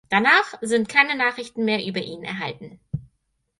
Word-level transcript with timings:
Danach 0.09 0.55
sind 0.61 0.89
keine 0.89 1.15
Nachrichten 1.15 1.63
mehr 1.63 1.85
über 1.85 1.99
ihn 1.99 2.23
erhalten. 2.23 2.79